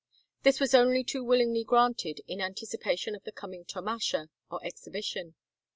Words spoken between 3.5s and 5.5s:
tomasha, or exhibition.